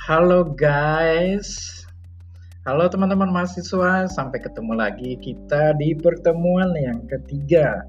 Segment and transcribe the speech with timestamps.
[0.00, 1.84] Halo guys,
[2.64, 7.84] halo teman-teman mahasiswa, sampai ketemu lagi kita di pertemuan yang ketiga.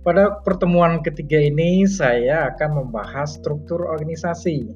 [0.00, 4.72] Pada pertemuan ketiga ini, saya akan membahas struktur organisasi.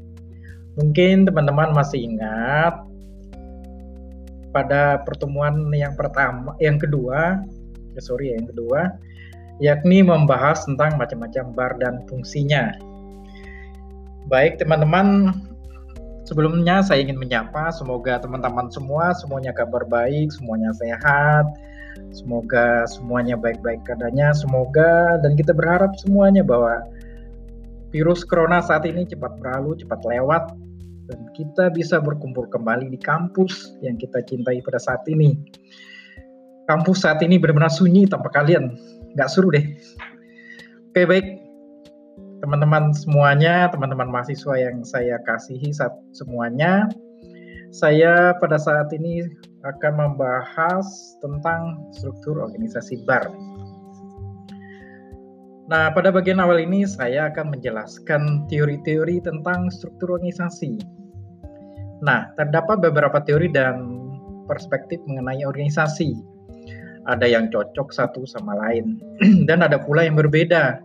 [0.77, 2.77] Mungkin teman-teman masih ingat
[4.52, 7.40] pada pertemuan yang pertama, yang kedua,
[7.96, 8.80] ya sorry ya, yang kedua,
[9.64, 12.77] yakni membahas tentang macam-macam bar dan fungsinya.
[14.28, 15.33] Baik teman-teman,
[16.30, 21.43] Sebelumnya saya ingin menyapa semoga teman-teman semua semuanya kabar baik, semuanya sehat,
[22.15, 26.87] semoga semuanya baik-baik keadaannya, semoga dan kita berharap semuanya bahwa
[27.91, 30.55] virus corona saat ini cepat berlalu, cepat lewat
[31.11, 35.34] dan kita bisa berkumpul kembali di kampus yang kita cintai pada saat ini.
[36.70, 38.78] Kampus saat ini benar-benar sunyi tanpa kalian,
[39.19, 39.67] nggak seru deh.
[40.95, 41.39] Oke baik,
[42.50, 46.91] teman-teman semuanya, teman-teman mahasiswa yang saya kasihi saat semuanya.
[47.70, 49.22] Saya pada saat ini
[49.62, 50.83] akan membahas
[51.22, 53.30] tentang struktur organisasi BAR.
[55.70, 60.75] Nah, pada bagian awal ini saya akan menjelaskan teori-teori tentang struktur organisasi.
[62.03, 64.10] Nah, terdapat beberapa teori dan
[64.50, 66.19] perspektif mengenai organisasi.
[67.06, 68.98] Ada yang cocok satu sama lain,
[69.47, 70.82] dan ada pula yang berbeda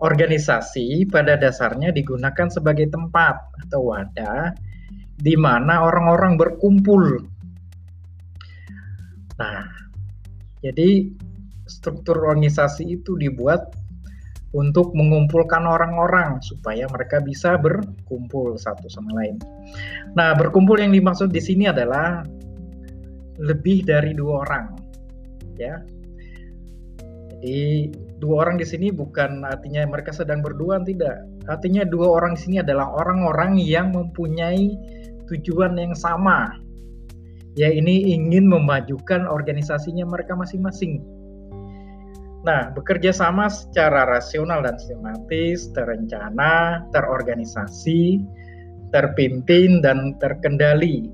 [0.00, 4.52] organisasi pada dasarnya digunakan sebagai tempat atau wadah
[5.16, 7.24] di mana orang-orang berkumpul.
[9.40, 9.64] Nah,
[10.60, 11.08] jadi
[11.64, 13.72] struktur organisasi itu dibuat
[14.56, 19.36] untuk mengumpulkan orang-orang supaya mereka bisa berkumpul satu sama lain.
[20.16, 22.24] Nah, berkumpul yang dimaksud di sini adalah
[23.36, 24.66] lebih dari dua orang,
[25.60, 25.76] ya.
[27.36, 31.20] Jadi dua orang di sini bukan artinya mereka sedang berdua tidak.
[31.48, 34.72] Artinya dua orang di sini adalah orang-orang yang mempunyai
[35.28, 36.56] tujuan yang sama.
[37.56, 41.00] Ya ini ingin memajukan organisasinya mereka masing-masing.
[42.44, 48.22] Nah, bekerja sama secara rasional dan sistematis, terencana, terorganisasi,
[48.94, 51.10] terpimpin, dan terkendali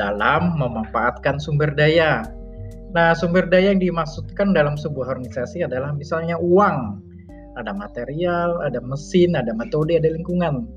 [0.00, 2.24] dalam memanfaatkan sumber daya
[2.92, 7.00] Nah, sumber daya yang dimaksudkan dalam sebuah organisasi adalah misalnya uang,
[7.56, 10.68] ada material, ada mesin, ada metode, ada lingkungan,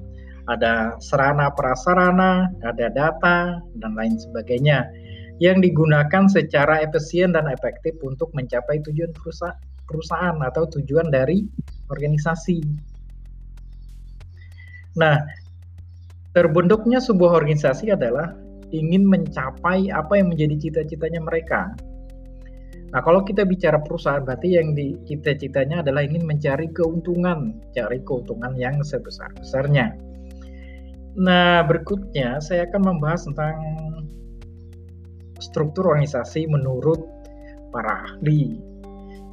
[0.47, 4.87] ada sarana prasarana, ada data, dan lain sebagainya
[5.43, 9.11] yang digunakan secara efisien dan efektif untuk mencapai tujuan
[9.83, 11.43] perusahaan atau tujuan dari
[11.91, 12.63] organisasi.
[14.95, 15.19] Nah,
[16.31, 18.31] terbentuknya sebuah organisasi adalah
[18.71, 21.75] ingin mencapai apa yang menjadi cita-citanya mereka
[22.95, 28.55] Nah, kalau kita bicara perusahaan, berarti yang di cita-citanya adalah ingin mencari keuntungan, cari keuntungan
[28.55, 29.99] yang sebesar-besarnya.
[31.19, 33.59] Nah, berikutnya saya akan membahas tentang
[35.43, 37.03] struktur organisasi menurut
[37.75, 38.63] para ahli.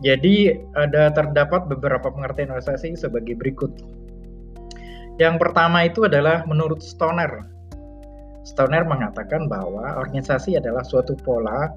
[0.03, 3.79] Jadi, ada terdapat beberapa pengertian organisasi sebagai berikut.
[5.23, 7.47] Yang pertama itu adalah menurut Stoner.
[8.43, 11.71] Stoner mengatakan bahwa organisasi adalah suatu pola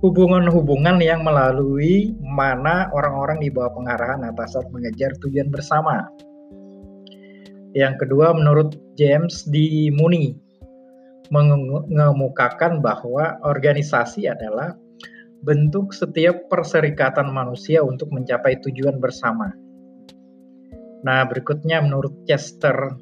[0.00, 6.08] hubungan-hubungan yang melalui mana orang-orang di bawah pengarahan atasan mengejar tujuan bersama.
[7.76, 9.88] Yang kedua, menurut James D.
[9.92, 10.36] Mooney,
[11.28, 14.76] mengemukakan bahwa organisasi adalah
[15.44, 19.52] bentuk setiap perserikatan manusia untuk mencapai tujuan bersama.
[21.04, 22.96] Nah, berikutnya menurut Chester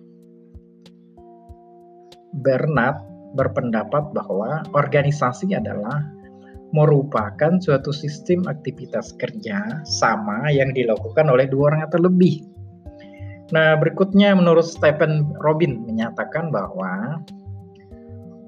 [2.43, 2.99] Bernard
[3.34, 6.03] berpendapat bahwa organisasi adalah
[6.75, 12.43] merupakan suatu sistem aktivitas kerja sama yang dilakukan oleh dua orang atau lebih.
[13.55, 17.22] Nah, berikutnya menurut Stephen Robin menyatakan bahwa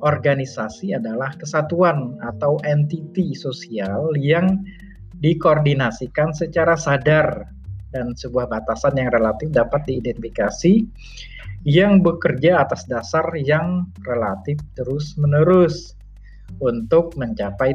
[0.03, 4.67] organisasi adalah kesatuan atau entiti sosial yang
[5.23, 7.47] dikoordinasikan secara sadar
[7.95, 10.85] dan sebuah batasan yang relatif dapat diidentifikasi
[11.65, 15.97] yang bekerja atas dasar yang relatif terus-menerus
[16.61, 17.75] untuk mencapai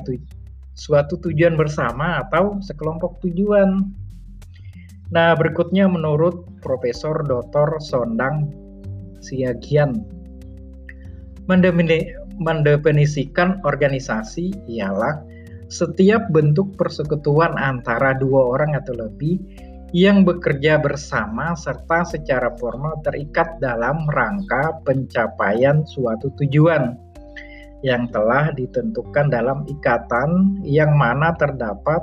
[0.76, 3.92] suatu tujuan bersama atau sekelompok tujuan.
[5.12, 7.84] Nah, berikutnya menurut Profesor Dr.
[7.84, 8.48] Sondang
[9.22, 10.02] Siagian
[12.42, 15.20] mendefinisikan organisasi ialah
[15.72, 19.40] setiap bentuk persekutuan antara dua orang atau lebih
[19.92, 26.96] yang bekerja bersama serta secara formal terikat dalam rangka pencapaian suatu tujuan
[27.84, 32.00] yang telah ditentukan dalam ikatan yang mana terdapat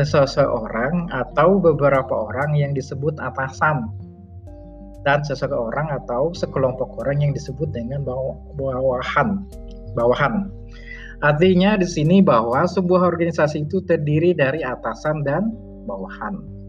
[0.00, 3.92] seseorang atau beberapa orang yang disebut atasan.
[5.02, 8.06] dan seseorang atau sekelompok orang yang disebut dengan
[8.54, 9.42] bawahan.
[9.98, 10.46] Bawahan.
[11.26, 15.50] Artinya di sini bahwa sebuah organisasi itu terdiri dari atasan dan
[15.90, 16.61] bawahan.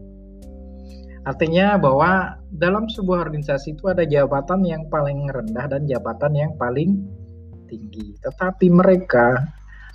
[1.24, 7.00] Artinya bahwa dalam sebuah organisasi itu ada jabatan yang paling rendah dan jabatan yang paling
[7.64, 8.12] tinggi.
[8.20, 9.48] Tetapi mereka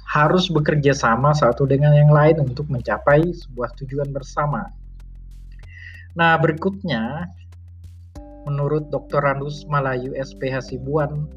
[0.10, 4.74] harus bekerja sama satu dengan yang lain untuk mencapai sebuah tujuan bersama.
[6.18, 7.30] Nah, berikutnya
[8.50, 9.22] menurut Dr.
[9.22, 11.30] Randus Malayu SPH Sibuan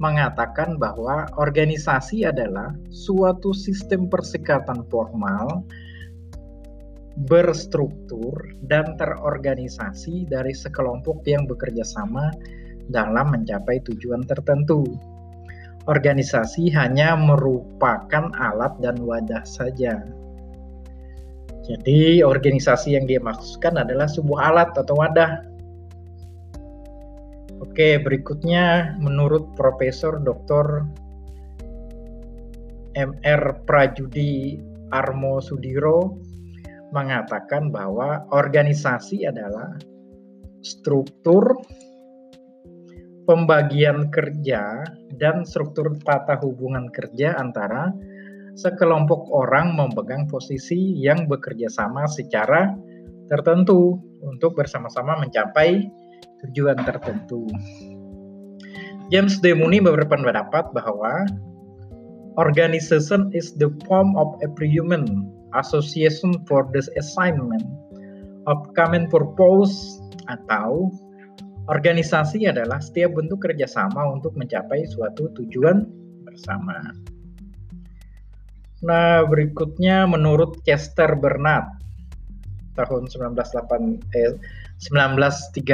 [0.00, 5.64] mengatakan bahwa organisasi adalah suatu sistem persekatan formal
[7.24, 8.36] berstruktur
[8.68, 12.28] dan terorganisasi dari sekelompok yang bekerja sama
[12.92, 14.84] dalam mencapai tujuan tertentu.
[15.88, 20.04] Organisasi hanya merupakan alat dan wadah saja.
[21.66, 25.56] Jadi, organisasi yang dia maksudkan adalah sebuah alat atau wadah
[27.76, 30.84] Oke, berikutnya menurut Profesor Dr.
[32.96, 34.60] MR Prajudi
[34.92, 36.20] Armo Sudiro
[36.94, 39.74] mengatakan bahwa organisasi adalah
[40.62, 41.58] struktur
[43.26, 44.86] pembagian kerja
[45.18, 47.90] dan struktur tata hubungan kerja antara
[48.56, 52.72] sekelompok orang memegang posisi yang bekerja sama secara
[53.28, 55.90] tertentu untuk bersama-sama mencapai
[56.46, 57.44] tujuan tertentu.
[59.12, 59.54] James D.
[59.54, 61.26] Mooney berpendapat bahwa
[62.40, 65.30] organization is the form of agreement,
[65.60, 67.64] association for the assignment
[68.46, 69.98] of common purpose
[70.30, 70.90] atau
[71.66, 75.86] organisasi adalah setiap bentuk kerjasama untuk mencapai suatu tujuan
[76.22, 76.94] bersama.
[78.86, 81.66] Nah, berikutnya menurut Chester Bernard
[82.76, 84.36] tahun 1908 eh,
[84.84, 85.64] 1938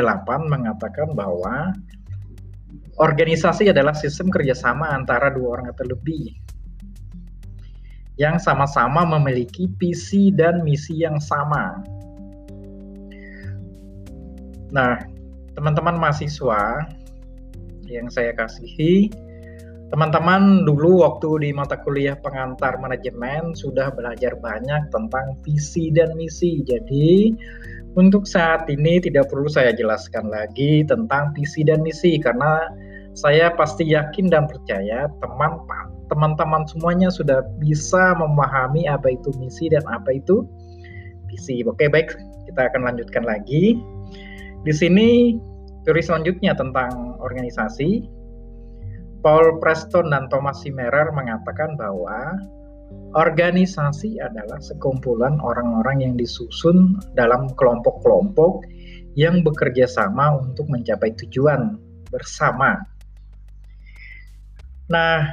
[0.47, 1.75] mengatakan bahwa
[3.03, 6.42] organisasi adalah sistem kerjasama antara dua orang atau lebih
[8.21, 11.81] yang sama-sama memiliki visi dan misi yang sama.
[14.73, 15.01] Nah,
[15.57, 16.89] teman-teman mahasiswa
[17.89, 19.13] yang saya kasihi,
[19.93, 26.65] teman-teman dulu waktu di mata kuliah pengantar manajemen sudah belajar banyak tentang visi dan misi.
[26.65, 27.37] Jadi,
[27.93, 32.73] untuk saat ini tidak perlu saya jelaskan lagi tentang visi dan misi karena
[33.13, 35.61] saya pasti yakin dan percaya teman
[36.13, 40.45] teman-teman semuanya sudah bisa memahami apa itu misi dan apa itu
[41.33, 41.65] visi.
[41.65, 42.13] Oke, baik,
[42.53, 43.81] kita akan lanjutkan lagi.
[44.69, 45.41] Di sini
[45.89, 48.05] teori selanjutnya tentang organisasi.
[49.25, 52.37] Paul Preston dan Thomas Simerer mengatakan bahwa
[53.13, 58.65] Organisasi adalah sekumpulan orang-orang yang disusun dalam kelompok-kelompok
[59.13, 61.77] yang bekerja sama untuk mencapai tujuan
[62.09, 62.81] bersama.
[64.89, 65.29] Nah,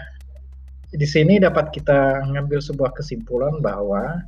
[0.89, 4.25] di sini dapat kita mengambil sebuah kesimpulan bahwa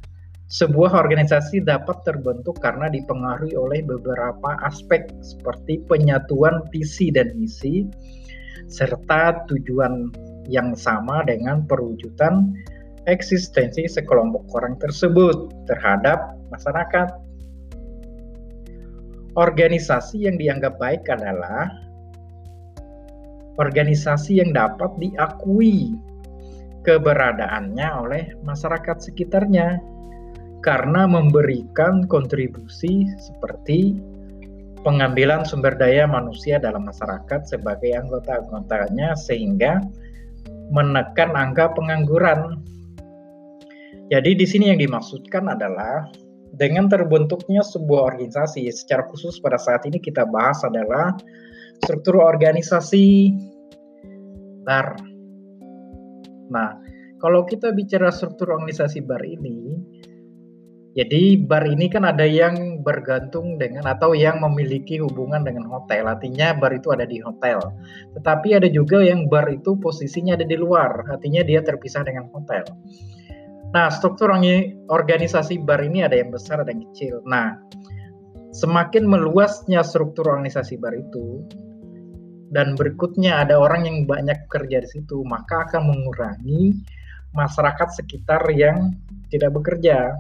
[0.52, 7.88] sebuah organisasi dapat terbentuk karena dipengaruhi oleh beberapa aspek seperti penyatuan visi dan misi
[8.70, 10.14] serta tujuan
[10.46, 12.54] yang sama dengan perwujudan
[13.10, 17.10] eksistensi sekelompok orang tersebut terhadap masyarakat.
[19.40, 21.72] Organisasi yang dianggap baik adalah
[23.58, 25.96] organisasi yang dapat diakui
[26.82, 29.78] keberadaannya oleh masyarakat sekitarnya
[30.62, 33.98] karena memberikan kontribusi seperti
[34.82, 39.82] pengambilan sumber daya manusia dalam masyarakat sebagai anggota-anggotanya sehingga
[40.74, 42.62] menekan angka pengangguran
[44.12, 46.12] jadi di sini yang dimaksudkan adalah
[46.60, 51.16] dengan terbentuknya sebuah organisasi secara khusus pada saat ini kita bahas adalah
[51.80, 53.32] struktur organisasi
[54.68, 55.11] bar.
[56.52, 56.76] Nah,
[57.24, 59.80] kalau kita bicara struktur organisasi bar ini,
[60.92, 66.12] jadi bar ini kan ada yang bergantung dengan atau yang memiliki hubungan dengan hotel.
[66.12, 67.64] Artinya bar itu ada di hotel.
[68.20, 71.08] Tetapi ada juga yang bar itu posisinya ada di luar.
[71.08, 72.68] Artinya dia terpisah dengan hotel.
[73.72, 74.36] Nah, struktur
[74.92, 77.24] organisasi bar ini ada yang besar, ada yang kecil.
[77.24, 77.56] Nah,
[78.52, 81.48] semakin meluasnya struktur organisasi bar itu,
[82.52, 86.76] dan berikutnya ada orang yang banyak kerja di situ, maka akan mengurangi
[87.32, 88.92] masyarakat sekitar yang
[89.32, 90.20] tidak bekerja.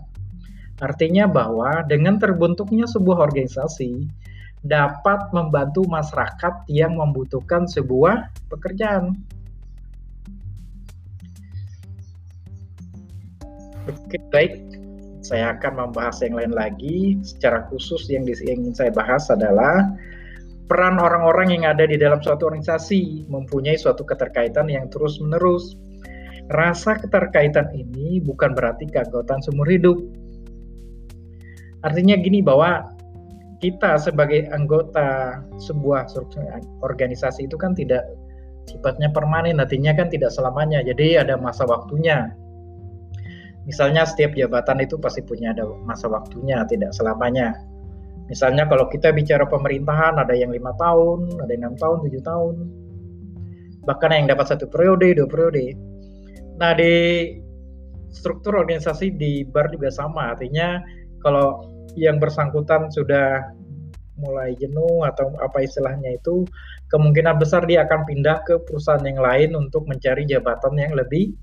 [0.80, 4.08] Artinya bahwa dengan terbentuknya sebuah organisasi
[4.64, 9.20] dapat membantu masyarakat yang membutuhkan sebuah pekerjaan.
[13.92, 14.56] Oke, baik.
[15.22, 17.20] Saya akan membahas yang lain lagi.
[17.28, 19.92] Secara khusus yang ingin saya bahas adalah
[20.72, 25.76] peran orang-orang yang ada di dalam suatu organisasi mempunyai suatu keterkaitan yang terus-menerus.
[26.48, 30.00] Rasa keterkaitan ini bukan berarti keanggotaan seumur hidup.
[31.84, 32.88] Artinya gini bahwa
[33.60, 36.08] kita sebagai anggota sebuah
[36.80, 38.08] organisasi itu kan tidak
[38.72, 40.80] sifatnya permanen, artinya kan tidak selamanya.
[40.88, 42.32] Jadi ada masa waktunya.
[43.68, 47.60] Misalnya setiap jabatan itu pasti punya ada masa waktunya, tidak selamanya.
[48.32, 52.56] Misalnya kalau kita bicara pemerintahan ada yang lima tahun, ada yang enam tahun, tujuh tahun,
[53.84, 55.76] bahkan yang dapat satu periode, dua periode.
[56.56, 57.28] Nah di
[58.16, 60.80] struktur organisasi di bar juga sama, artinya
[61.20, 61.68] kalau
[62.00, 63.52] yang bersangkutan sudah
[64.16, 66.48] mulai jenuh atau apa istilahnya itu
[66.88, 71.34] kemungkinan besar dia akan pindah ke perusahaan yang lain untuk mencari jabatan yang lebih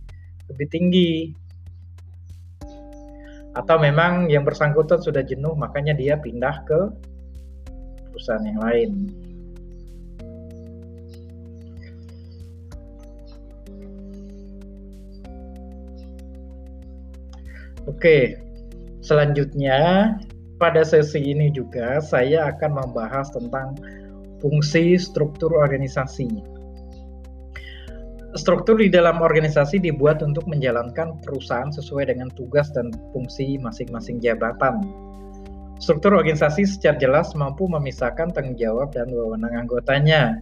[0.49, 1.35] lebih tinggi
[3.58, 6.80] atau memang yang bersangkutan sudah jenuh makanya dia pindah ke
[8.14, 8.90] perusahaan yang lain.
[17.88, 18.38] Oke,
[19.02, 20.14] selanjutnya
[20.60, 23.74] pada sesi ini juga saya akan membahas tentang
[24.38, 26.57] fungsi struktur organisasi.
[28.38, 34.87] Struktur di dalam organisasi dibuat untuk menjalankan perusahaan sesuai dengan tugas dan fungsi masing-masing jabatan.
[35.83, 40.38] Struktur organisasi secara jelas mampu memisahkan tanggung jawab dan wewenang anggotanya.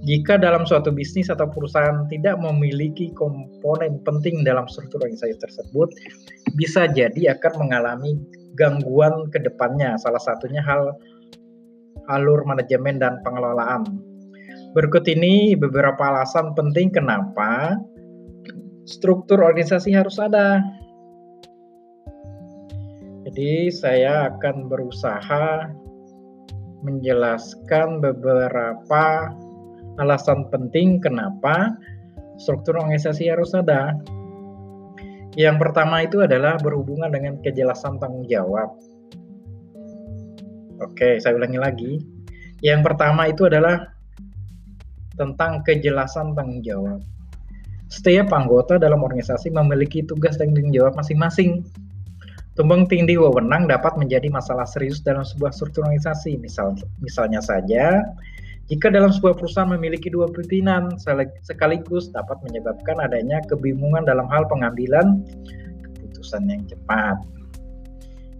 [0.00, 5.92] Jika dalam suatu bisnis atau perusahaan tidak memiliki komponen penting dalam struktur organisasi tersebut,
[6.56, 8.16] bisa jadi akan mengalami
[8.56, 10.00] gangguan ke depannya.
[10.00, 10.96] Salah satunya hal
[12.08, 14.09] alur manajemen dan pengelolaan.
[14.70, 17.74] Berikut ini beberapa alasan penting kenapa
[18.86, 20.62] struktur organisasi harus ada.
[23.26, 25.70] Jadi saya akan berusaha
[26.86, 29.34] menjelaskan beberapa
[29.98, 31.74] alasan penting kenapa
[32.38, 33.98] struktur organisasi harus ada.
[35.34, 38.70] Yang pertama itu adalah berhubungan dengan kejelasan tanggung jawab.
[40.80, 41.92] Oke, saya ulangi lagi.
[42.64, 43.99] Yang pertama itu adalah
[45.20, 47.04] tentang kejelasan tanggung jawab.
[47.92, 51.60] Setiap anggota dalam organisasi memiliki tugas dan tanggung jawab masing-masing.
[52.56, 56.40] Tumbang tindih wewenang dapat menjadi masalah serius dalam sebuah struktur organisasi.
[56.40, 56.74] Misal,
[57.04, 58.00] misalnya saja,
[58.70, 60.94] jika dalam sebuah perusahaan memiliki dua pimpinan
[61.42, 65.26] sekaligus dapat menyebabkan adanya kebingungan dalam hal pengambilan
[65.82, 67.18] keputusan yang cepat.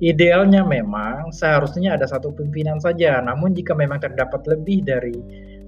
[0.01, 5.13] Idealnya memang seharusnya ada satu pimpinan saja, namun jika memang terdapat lebih dari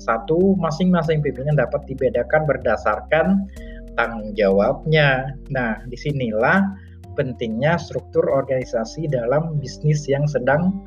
[0.02, 3.46] satu, masing-masing pimpinan dapat dibedakan berdasarkan
[3.94, 5.36] tanggung jawabnya.
[5.54, 6.66] Nah, di sinilah
[7.14, 10.80] pentingnya struktur organisasi dalam bisnis yang sedang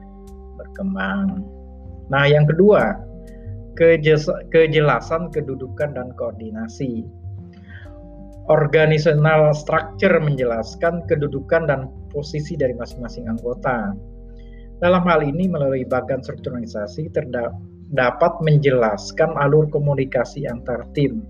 [0.57, 1.45] berkembang.
[2.09, 2.97] Nah, yang kedua,
[4.51, 7.05] kejelasan kedudukan dan koordinasi.
[8.45, 13.97] Organizational structure menjelaskan kedudukan dan posisi dari masing-masing anggota.
[14.85, 17.57] Dalam hal ini, melalui bagian struktur organisasi terdapat
[17.91, 21.21] menjelaskan alur komunikasi antar tim.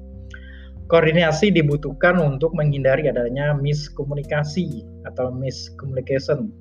[0.86, 6.54] Koordinasi dibutuhkan untuk menghindari adanya miskomunikasi atau miscommunication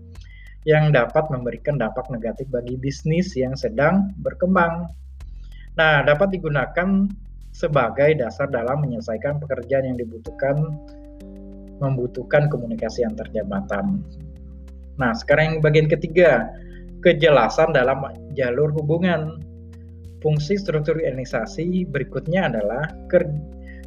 [0.65, 4.89] yang dapat memberikan dampak negatif bagi bisnis yang sedang berkembang.
[5.77, 7.05] Nah, dapat digunakan
[7.53, 10.57] sebagai dasar dalam menyelesaikan pekerjaan yang dibutuhkan
[11.85, 14.01] membutuhkan komunikasi antar jabatan.
[14.97, 16.49] Nah, sekarang yang bagian ketiga,
[17.05, 18.01] kejelasan dalam
[18.33, 19.44] jalur hubungan.
[20.25, 23.21] Fungsi struktur organisasi berikutnya adalah ke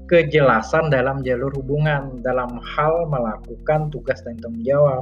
[0.06, 5.01] kejelasan dalam jalur hubungan dalam hal melakukan tugas dan tanggung jawab.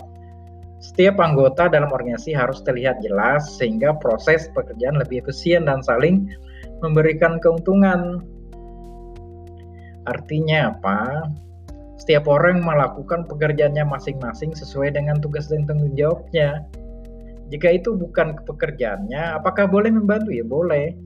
[0.79, 6.31] Setiap anggota dalam organisasi harus terlihat jelas sehingga proses pekerjaan lebih efisien dan saling
[6.79, 8.23] memberikan keuntungan.
[10.07, 11.29] Artinya apa?
[11.99, 16.63] Setiap orang melakukan pekerjaannya masing-masing sesuai dengan tugas dan tanggung jawabnya.
[17.49, 20.33] Jika itu bukan pekerjaannya, apakah boleh membantu?
[20.33, 21.04] Ya boleh.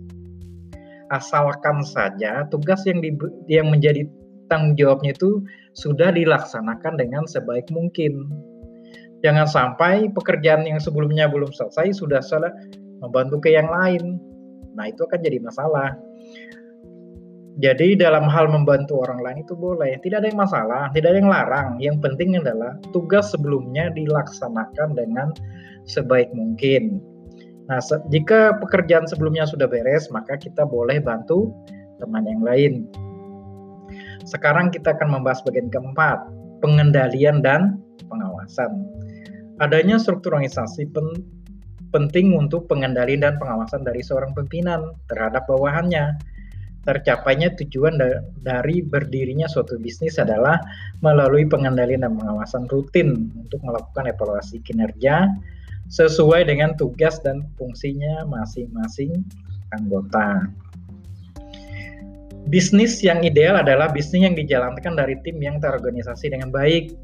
[1.10, 3.14] Asalkan saja tugas yang di,
[3.50, 4.06] yang menjadi
[4.50, 5.42] tanggung jawabnya itu
[5.78, 8.30] sudah dilaksanakan dengan sebaik mungkin.
[9.22, 12.52] Jangan sampai pekerjaan yang sebelumnya belum selesai sudah salah
[13.04, 14.18] membantu ke yang lain.
[14.76, 15.92] Nah, itu akan jadi masalah.
[17.60, 21.32] Jadi dalam hal membantu orang lain itu boleh, tidak ada yang masalah, tidak ada yang
[21.32, 21.70] larang.
[21.84, 25.36] Yang penting adalah tugas sebelumnya dilaksanakan dengan
[25.84, 27.04] sebaik mungkin.
[27.70, 27.78] Nah,
[28.10, 31.54] jika pekerjaan sebelumnya sudah beres, maka kita boleh bantu
[32.02, 32.90] teman yang lain.
[34.26, 36.18] Sekarang kita akan membahas bagian keempat,
[36.66, 37.78] pengendalian dan
[38.10, 38.90] pengawasan.
[39.62, 41.22] Adanya struktur organisasi pen
[41.90, 46.18] penting untuk pengendalian dan pengawasan dari seorang pimpinan terhadap bawahannya.
[46.86, 50.58] Tercapainya tujuan da dari berdirinya suatu bisnis adalah
[51.06, 55.28] melalui pengendalian dan pengawasan rutin untuk melakukan evaluasi kinerja
[55.90, 59.26] sesuai dengan tugas dan fungsinya masing-masing
[59.74, 60.46] anggota.
[62.50, 66.98] Bisnis yang ideal adalah bisnis yang dijalankan dari tim yang terorganisasi dengan baik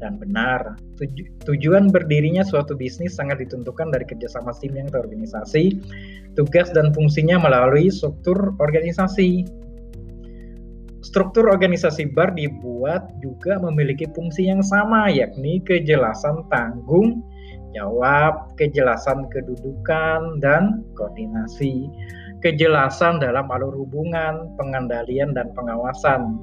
[0.00, 0.76] dan benar.
[1.00, 5.80] Tuju tujuan berdirinya suatu bisnis sangat ditentukan dari kerjasama tim yang terorganisasi,
[6.36, 9.44] tugas dan fungsinya melalui struktur organisasi.
[11.04, 17.24] Struktur organisasi bar dibuat juga memiliki fungsi yang sama, yakni kejelasan tanggung
[17.76, 21.92] jawab, kejelasan kedudukan, dan koordinasi
[22.44, 26.36] kejelasan dalam alur hubungan, pengendalian, dan pengawasan.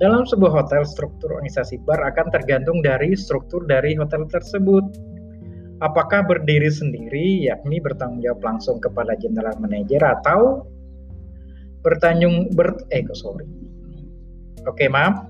[0.00, 4.80] Dalam sebuah hotel, struktur organisasi bar akan tergantung dari struktur dari hotel tersebut.
[5.84, 10.64] Apakah berdiri sendiri, yakni bertanggung jawab langsung kepada general manager atau
[11.84, 13.44] bertanggung ber eh sorry.
[14.68, 15.24] Oke, maaf.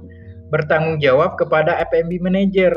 [0.51, 2.75] Bertanggung jawab kepada FMB manager.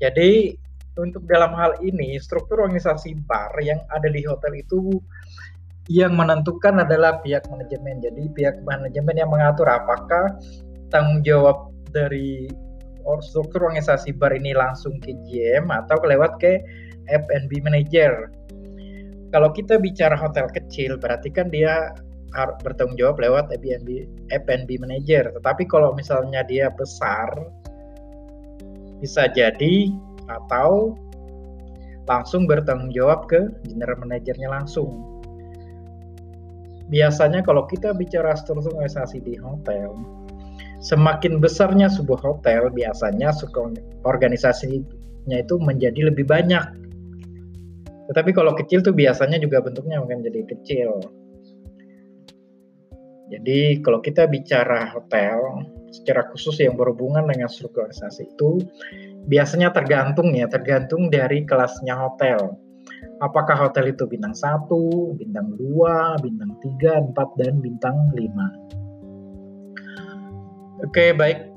[0.00, 0.56] Jadi
[0.94, 5.02] untuk dalam hal ini struktur organisasi bar yang ada di hotel itu
[5.90, 8.00] yang menentukan adalah pihak manajemen.
[8.00, 10.38] Jadi pihak manajemen yang mengatur apakah
[10.88, 12.48] tanggung jawab dari
[13.20, 16.62] struktur organisasi bar ini langsung ke GM atau lewat ke
[17.10, 18.32] F&B manager.
[19.28, 21.92] Kalau kita bicara hotel kecil berarti kan dia
[22.64, 25.36] bertanggung jawab lewat F&B F&B manager.
[25.36, 27.28] Tetapi kalau misalnya dia besar
[29.04, 29.92] bisa jadi
[30.28, 30.94] atau
[32.04, 35.14] langsung bertanggung jawab ke general manajernya langsung.
[36.92, 39.96] Biasanya kalau kita bicara struktur organisasi di hotel,
[40.84, 43.32] semakin besarnya sebuah hotel, biasanya
[44.04, 46.64] organisasinya itu menjadi lebih banyak.
[48.12, 51.00] Tetapi kalau kecil tuh biasanya juga bentuknya mungkin jadi kecil.
[53.32, 55.40] Jadi kalau kita bicara hotel,
[55.94, 58.66] secara khusus yang berhubungan dengan struktur organisasi itu,
[59.30, 62.58] biasanya tergantung ya, tergantung dari kelasnya hotel.
[63.22, 64.66] Apakah hotel itu bintang 1,
[65.16, 70.82] bintang 2, bintang 3, 4, dan bintang 5.
[70.84, 71.48] Oke, baik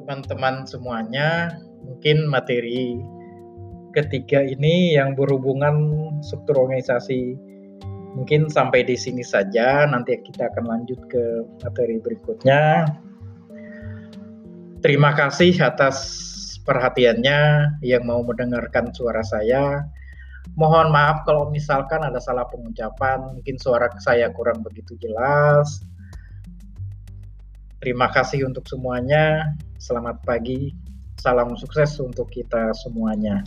[0.00, 2.96] teman-teman semuanya, mungkin materi
[3.92, 7.36] ketiga ini yang berhubungan struktur organisasi
[8.18, 9.86] mungkin sampai di sini saja.
[9.86, 12.82] Nanti kita akan lanjut ke materi berikutnya.
[14.78, 15.98] Terima kasih atas
[16.62, 17.40] perhatiannya
[17.82, 19.82] yang mau mendengarkan suara saya.
[20.54, 25.82] Mohon maaf kalau misalkan ada salah pengucapan, mungkin suara saya kurang begitu jelas.
[27.82, 29.50] Terima kasih untuk semuanya.
[29.82, 30.70] Selamat pagi.
[31.18, 33.42] Salam sukses untuk kita semuanya.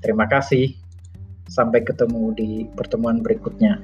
[0.00, 0.72] Terima kasih.
[1.44, 3.76] Sampai ketemu di pertemuan berikutnya.